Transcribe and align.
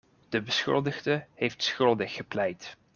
De 0.29 0.41
beschuldigde 0.41 1.25
heeft 1.33 1.63
schuldig 1.63 2.13
gepleit. 2.13 2.77